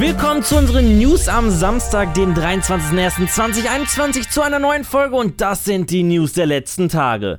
[0.00, 5.90] Willkommen zu unseren News am Samstag, den 23.01.2021 zu einer neuen Folge und das sind
[5.90, 7.38] die News der letzten Tage.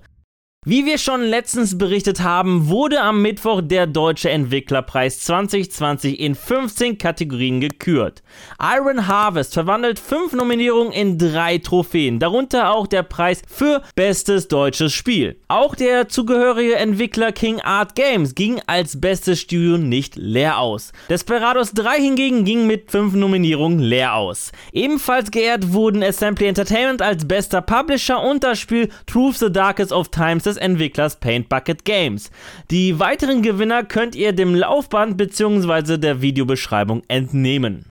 [0.63, 6.99] Wie wir schon letztens berichtet haben, wurde am Mittwoch der Deutsche Entwicklerpreis 2020 in 15
[6.99, 8.21] Kategorien gekürt.
[8.61, 14.93] Iron Harvest verwandelt fünf Nominierungen in drei Trophäen, darunter auch der Preis für bestes deutsches
[14.93, 15.39] Spiel.
[15.47, 20.91] Auch der zugehörige Entwickler King Art Games ging als bestes Studio nicht leer aus.
[21.09, 24.51] Desperados 3 hingegen ging mit fünf Nominierungen leer aus.
[24.73, 30.09] Ebenfalls geehrt wurden Assembly Entertainment als bester Publisher und das Spiel Truth the Darkest of
[30.09, 32.29] Times des Entwicklers Paint Bucket Games.
[32.69, 35.97] Die weiteren Gewinner könnt ihr dem Laufband bzw.
[35.97, 37.87] der Videobeschreibung entnehmen.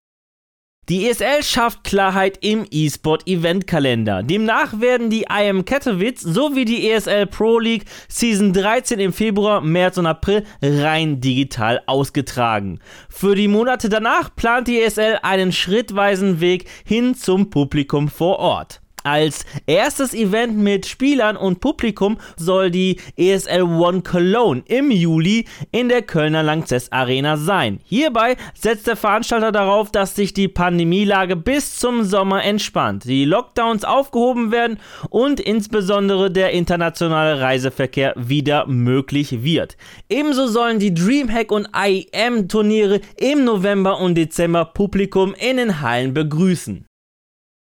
[0.90, 4.24] Die ESL schafft Klarheit im E-Sport-Eventkalender.
[4.24, 9.98] Demnach werden die IM Katowice sowie die ESL Pro League Season 13 im Februar, März
[9.98, 12.80] und April rein digital ausgetragen.
[13.08, 18.79] Für die Monate danach plant die ESL einen schrittweisen Weg hin zum Publikum vor Ort.
[19.02, 25.88] Als erstes Event mit Spielern und Publikum soll die ESL One Cologne im Juli in
[25.88, 27.80] der Kölner Langzess Arena sein.
[27.84, 33.84] Hierbei setzt der Veranstalter darauf, dass sich die Pandemielage bis zum Sommer entspannt, die Lockdowns
[33.84, 34.78] aufgehoben werden
[35.08, 39.76] und insbesondere der internationale Reiseverkehr wieder möglich wird.
[40.10, 46.12] Ebenso sollen die Dreamhack und IEM Turniere im November und Dezember Publikum in den Hallen
[46.12, 46.89] begrüßen.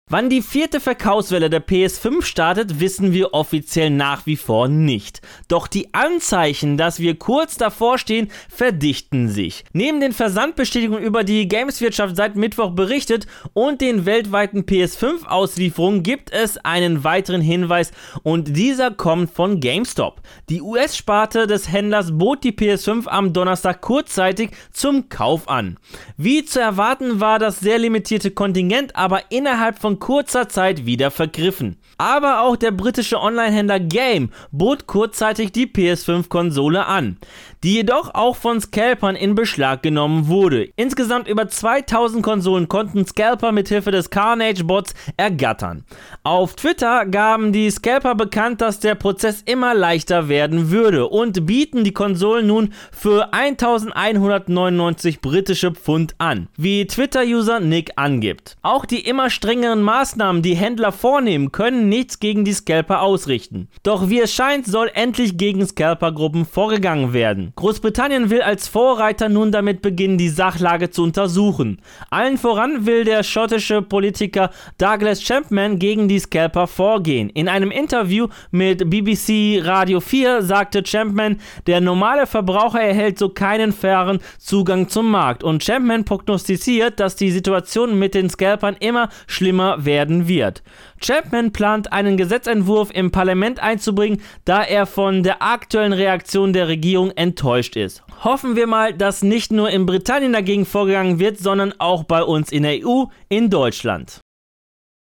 [0.09, 5.19] Wann die vierte Verkaufswelle der PS5 startet, wissen wir offiziell nach wie vor nicht.
[5.49, 9.65] Doch die Anzeichen, dass wir kurz davor stehen, verdichten sich.
[9.73, 16.57] Neben den Versandbestätigungen, über die Gameswirtschaft seit Mittwoch berichtet und den weltweiten PS5-Auslieferungen gibt es
[16.57, 17.91] einen weiteren Hinweis
[18.23, 20.21] und dieser kommt von GameStop.
[20.47, 25.77] Die US-Sparte des Händlers bot die PS5 am Donnerstag kurzzeitig zum Kauf an.
[26.15, 31.77] Wie zu erwarten war das sehr limitierte Kontingent aber innerhalb von kurzer Zeit wieder vergriffen.
[31.97, 37.17] Aber auch der britische Onlinehändler Game bot kurzzeitig die PS5-Konsole an,
[37.63, 40.69] die jedoch auch von Scalpern in Beschlag genommen wurde.
[40.75, 45.85] Insgesamt über 2000 Konsolen konnten Scalper mithilfe des Carnage-Bots ergattern.
[46.23, 51.83] Auf Twitter gaben die Scalper bekannt, dass der Prozess immer leichter werden würde und bieten
[51.83, 58.55] die Konsolen nun für 1199 britische Pfund an, wie Twitter-User Nick angibt.
[58.61, 63.69] Auch die immer strengeren Maßnahmen, die Händler vornehmen, können nichts gegen die Scalper ausrichten.
[63.83, 67.53] Doch wie es scheint, soll endlich gegen Scalper-Gruppen vorgegangen werden.
[67.55, 71.81] Großbritannien will als Vorreiter nun damit beginnen, die Sachlage zu untersuchen.
[72.09, 77.29] Allen voran will der schottische Politiker Douglas Champman gegen die Scalper vorgehen.
[77.29, 83.71] In einem Interview mit BBC Radio 4 sagte Champman, der normale Verbraucher erhält so keinen
[83.71, 89.76] fairen Zugang zum Markt und Champman prognostiziert, dass die Situation mit den Scalpern immer schlimmer
[89.85, 90.63] werden wird.
[90.99, 97.11] Chapman plant einen Gesetzentwurf im Parlament einzubringen, da er von der aktuellen Reaktion der Regierung
[97.11, 98.03] enttäuscht ist.
[98.23, 102.51] Hoffen wir mal, dass nicht nur in Britannien dagegen vorgegangen wird, sondern auch bei uns
[102.51, 104.21] in der EU, in Deutschland.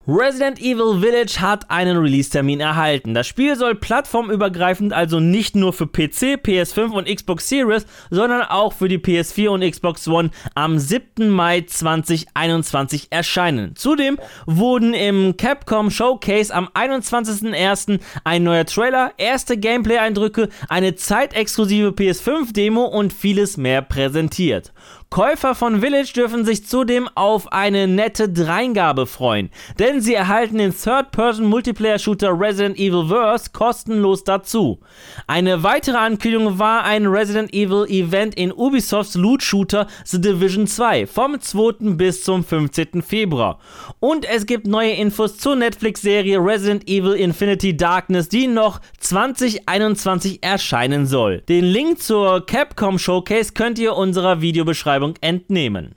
[0.06, 3.14] Resident Evil Village hat einen Release-Termin erhalten.
[3.14, 8.74] Das Spiel soll plattformübergreifend also nicht nur für PC, PS5 und Xbox Series, sondern auch
[8.74, 11.30] für die PS4 und Xbox One am 7.
[11.30, 13.78] Mai 2021 erscheinen.
[13.78, 18.02] Zudem wurden im Capcom Showcase am 21.01.
[18.26, 24.74] ein neuer Trailer, erste Gameplay-Eindrücke, eine zeitexklusive PS5-Demo und vieles mehr präsentiert.
[25.14, 30.76] Käufer von Village dürfen sich zudem auf eine nette Dreingabe freuen, denn sie erhalten den
[30.76, 34.80] Third-Person-Multiplayer-Shooter Resident Evil Verse kostenlos dazu.
[35.28, 41.40] Eine weitere Ankündigung war ein Resident Evil Event in Ubisofts Loot-Shooter The Division 2 vom
[41.40, 41.94] 2.
[41.94, 43.04] bis zum 15.
[43.04, 43.60] Februar.
[44.00, 51.06] Und es gibt neue Infos zur Netflix-Serie Resident Evil Infinity Darkness, die noch 2021 erscheinen
[51.06, 51.42] soll.
[51.42, 55.96] Den Link zur Capcom Showcase könnt ihr unserer Videobeschreibung Beschreibung entnehmen.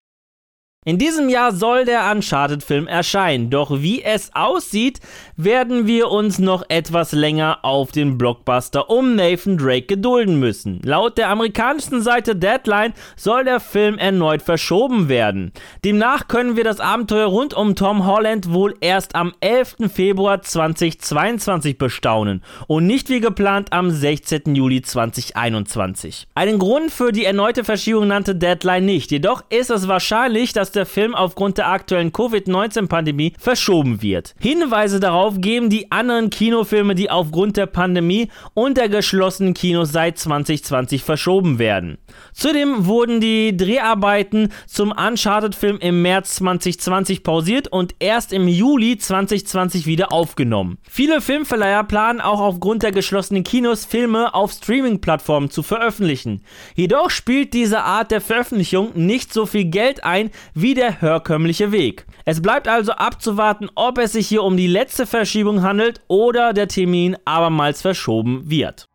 [0.88, 5.00] In diesem Jahr soll der Uncharted-Film erscheinen, doch wie es aussieht,
[5.36, 10.80] werden wir uns noch etwas länger auf den Blockbuster um Nathan Drake gedulden müssen.
[10.84, 15.50] Laut der amerikanischen Seite Deadline soll der Film erneut verschoben werden.
[15.84, 19.90] Demnach können wir das Abenteuer rund um Tom Holland wohl erst am 11.
[19.92, 24.54] Februar 2022 bestaunen und nicht wie geplant am 16.
[24.54, 26.28] Juli 2021.
[26.36, 30.86] Einen Grund für die erneute Verschiebung nannte Deadline nicht, jedoch ist es wahrscheinlich, dass der
[30.86, 34.34] Film aufgrund der aktuellen Covid-19-Pandemie verschoben wird.
[34.38, 40.18] Hinweise darauf geben die anderen Kinofilme, die aufgrund der Pandemie und der geschlossenen Kinos seit
[40.18, 41.98] 2020 verschoben werden.
[42.32, 49.86] Zudem wurden die Dreharbeiten zum Uncharted-Film im März 2020 pausiert und erst im Juli 2020
[49.86, 50.78] wieder aufgenommen.
[50.88, 56.42] Viele Filmverleiher planen auch aufgrund der geschlossenen Kinos Filme auf Streaming-Plattformen zu veröffentlichen.
[56.74, 60.30] Jedoch spielt diese Art der Veröffentlichung nicht so viel Geld ein
[60.66, 62.06] wie der herkömmliche Weg.
[62.24, 66.66] Es bleibt also abzuwarten, ob es sich hier um die letzte Verschiebung handelt oder der
[66.66, 68.88] Termin abermals verschoben wird.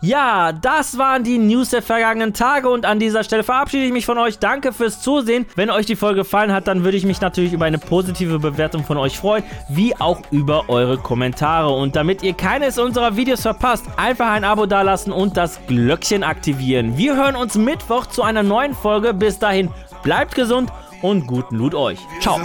[0.00, 4.06] Ja, das waren die News der vergangenen Tage und an dieser Stelle verabschiede ich mich
[4.06, 4.38] von euch.
[4.38, 5.44] Danke fürs Zusehen.
[5.54, 8.82] Wenn euch die Folge gefallen hat, dann würde ich mich natürlich über eine positive Bewertung
[8.82, 11.68] von euch freuen, wie auch über eure Kommentare.
[11.68, 16.96] Und damit ihr keines unserer Videos verpasst, einfach ein Abo dalassen und das Glöckchen aktivieren.
[16.96, 19.12] Wir hören uns Mittwoch zu einer neuen Folge.
[19.12, 19.70] Bis dahin,
[20.02, 20.70] bleibt gesund
[21.02, 21.98] und guten Loot euch.
[22.20, 22.40] Ciao.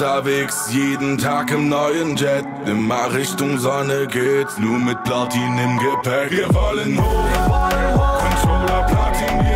[0.00, 2.44] unterwegs, jeden Tag im neuen Jet.
[2.66, 6.30] Immer Richtung Sonne geht's, nur mit Platin im Gepäck.
[6.30, 9.47] Wir wollen hoch, Controller Platin.